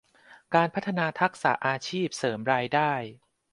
[0.55, 2.91] การพัฒนาทักษะอาชีพเสริมรายได้